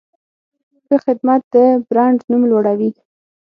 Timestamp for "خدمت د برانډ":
1.05-2.19